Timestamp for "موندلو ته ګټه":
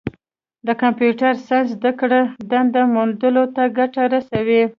2.93-4.03